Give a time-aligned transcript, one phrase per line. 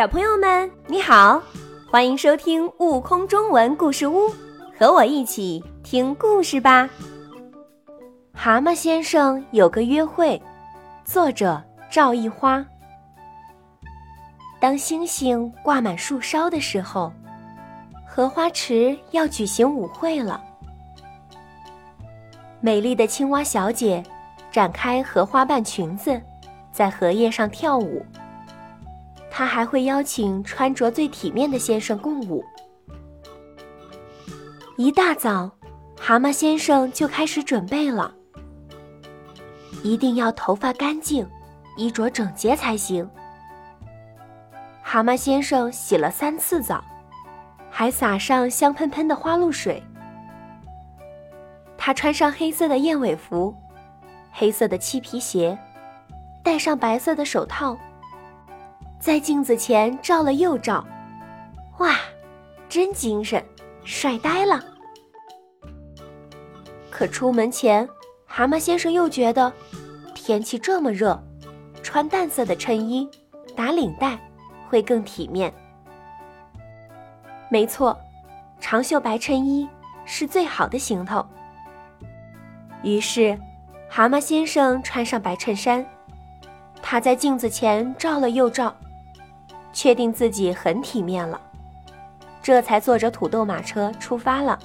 [0.00, 1.42] 小朋友们，你好，
[1.90, 4.30] 欢迎收听《悟空中文故事屋》，
[4.74, 6.88] 和我一起听故事吧。
[8.32, 10.40] 蛤蟆先生有个约会，
[11.04, 12.64] 作者赵一花。
[14.58, 17.12] 当星星挂满树梢的时候，
[18.08, 20.42] 荷花池要举行舞会了。
[22.62, 24.02] 美丽的青蛙小姐
[24.50, 26.18] 展开荷花瓣裙子，
[26.72, 28.02] 在荷叶上跳舞。
[29.40, 32.44] 他还会邀请穿着最体面的先生共舞。
[34.76, 35.50] 一大早，
[35.98, 38.14] 蛤蟆先生就开始准备了。
[39.82, 41.26] 一定要头发干净，
[41.78, 43.08] 衣着整洁才行。
[44.82, 46.84] 蛤蟆先生洗了三次澡，
[47.70, 49.82] 还撒上香喷喷的花露水。
[51.78, 53.56] 他穿上黑色的燕尾服，
[54.30, 55.58] 黑色的漆皮鞋，
[56.44, 57.74] 戴上白色的手套。
[59.00, 60.86] 在镜子前照了又照，
[61.78, 61.96] 哇，
[62.68, 63.42] 真精神，
[63.82, 64.62] 帅呆了。
[66.90, 67.88] 可出门前，
[68.26, 69.50] 蛤蟆先生又觉得，
[70.14, 71.18] 天气这么热，
[71.82, 73.08] 穿淡色的衬衣，
[73.56, 74.18] 打领带，
[74.68, 75.50] 会更体面。
[77.48, 77.98] 没错，
[78.60, 79.66] 长袖白衬衣
[80.04, 81.24] 是最好的行头。
[82.82, 83.38] 于是，
[83.88, 85.84] 蛤蟆先生穿上白衬衫，
[86.82, 88.76] 他在镜子前照了又照。
[89.72, 91.40] 确定自己很体面了，
[92.42, 94.58] 这才坐着土豆马车出发了。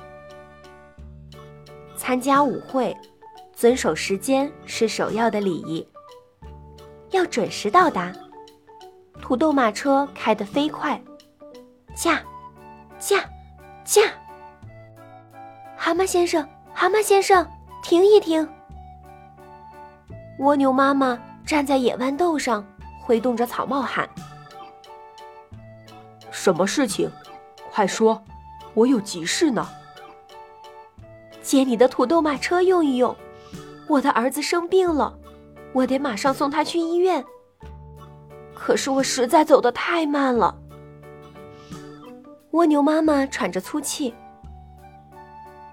[1.97, 2.95] 参加舞会，
[3.53, 5.87] 遵守时间是首要的礼仪，
[7.11, 8.11] 要准时到达。
[9.21, 11.01] 土豆马车开得飞快，
[11.95, 12.21] 驾，
[12.99, 13.17] 驾，
[13.83, 14.01] 驾！
[15.75, 17.47] 蛤蟆先生，蛤蟆先生，
[17.81, 18.47] 停一停！
[20.39, 22.63] 蜗牛妈妈站在野豌豆上，
[23.01, 24.07] 挥动着草帽喊。
[26.35, 27.09] 什么事情？
[27.71, 28.21] 快说，
[28.73, 29.67] 我有急事呢。
[31.41, 33.15] 借你的土豆马车用一用，
[33.87, 35.17] 我的儿子生病了，
[35.71, 37.23] 我得马上送他去医院。
[38.53, 40.55] 可是我实在走得太慢了。
[42.51, 44.13] 蜗牛妈妈喘着粗气。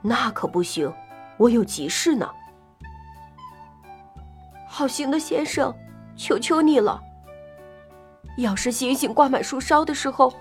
[0.00, 0.90] 那可不行，
[1.38, 2.30] 我有急事呢。
[4.68, 5.74] 好心的先生，
[6.16, 7.02] 求求你了。
[8.38, 10.32] 要是星星挂满树梢的时候。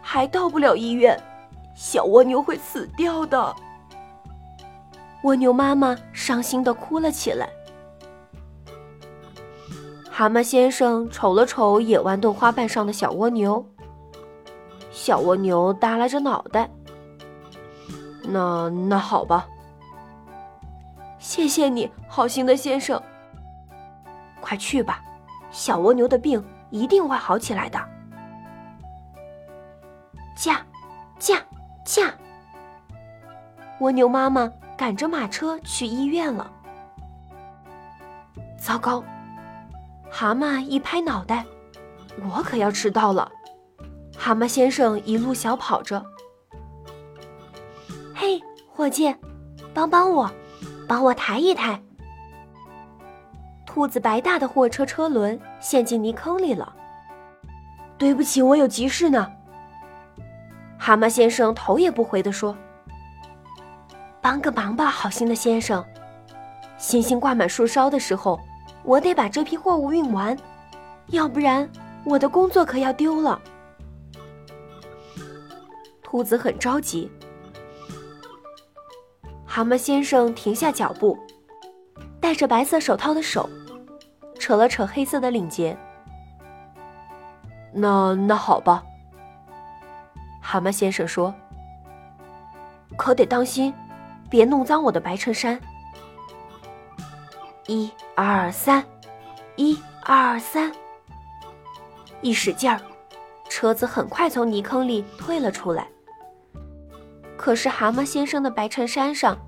[0.00, 1.18] 还到不了医院，
[1.74, 3.54] 小蜗牛会死掉的。
[5.22, 7.48] 蜗牛妈妈伤心的哭了起来。
[10.10, 13.64] 蛤蟆先生瞅了瞅野豌豆花瓣上的小蜗牛，
[14.90, 16.68] 小蜗牛耷拉着脑袋。
[18.22, 19.46] 那那好吧，
[21.18, 23.00] 谢谢你好心的先生。
[24.40, 25.02] 快去吧，
[25.50, 27.78] 小蜗牛的病一定会好起来的。
[30.40, 30.64] 驾，
[31.18, 31.36] 驾，
[31.84, 32.14] 驾！
[33.80, 36.50] 蜗牛妈妈赶着马车去医院了。
[38.58, 39.04] 糟糕！
[40.10, 41.44] 蛤蟆一拍脑袋，
[42.22, 43.30] 我可要迟到了。
[44.16, 46.02] 蛤蟆先生一路小跑着。
[48.14, 49.14] 嘿，伙计，
[49.74, 50.30] 帮帮我，
[50.88, 51.78] 帮我抬一抬。
[53.66, 56.74] 兔子白大的货车车轮陷进泥坑里了。
[57.98, 59.30] 对不起，我有急事呢。
[60.80, 62.56] 蛤蟆先生头也不回地说
[64.22, 65.84] ：“帮个忙吧，好心的先生。
[66.78, 68.40] 星星挂满树梢的时候，
[68.82, 70.34] 我得把这批货物运完，
[71.08, 71.70] 要不然
[72.02, 73.38] 我的工作可要丢了。”
[76.02, 77.10] 兔子很着急。
[79.44, 81.18] 蛤蟆先生停下脚步，
[82.20, 83.48] 戴着白色手套的手，
[84.38, 85.76] 扯了扯黑色的领结。
[87.70, 88.82] 那那好吧。
[90.50, 91.32] 蛤蟆先生说
[92.98, 93.72] ：“可得当心，
[94.28, 95.56] 别弄脏我的白衬衫。”
[97.68, 98.84] 一二三，
[99.54, 100.72] 一二三，
[102.20, 102.80] 一使劲儿，
[103.48, 105.86] 车子很快从泥坑里退了出来。
[107.36, 109.38] 可是蛤蟆先生的白衬衫上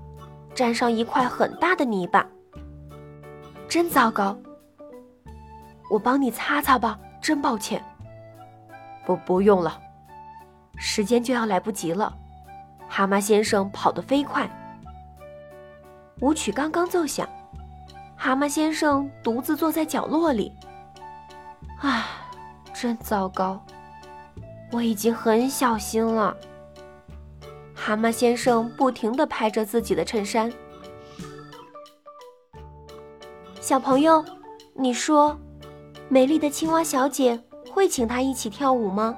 [0.55, 2.25] 沾上一块很大的泥巴，
[3.67, 4.37] 真糟糕！
[5.89, 7.83] 我帮你擦擦吧，真抱歉。
[9.05, 9.82] 不，不用了。
[10.77, 12.15] 时间就要来不及了，
[12.89, 14.49] 蛤蟆先生跑得飞快。
[16.19, 17.27] 舞曲刚刚奏响，
[18.15, 20.51] 蛤蟆先生独自坐在角落里。
[21.79, 22.05] 唉，
[22.73, 23.63] 真糟糕！
[24.71, 26.35] 我已经很小心了。
[27.75, 30.51] 蛤蟆先生不停地拍着自己的衬衫。
[33.59, 34.23] 小朋友，
[34.73, 35.37] 你说，
[36.09, 37.41] 美丽的青蛙小姐
[37.71, 39.17] 会请他一起跳舞吗？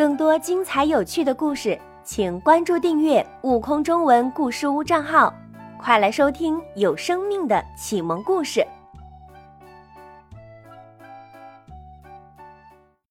[0.00, 5.30] 更多精彩有趣的故事，请关注订阅“悟空中文故事屋”账号，
[5.78, 8.66] 快来收听有生命的启蒙故事。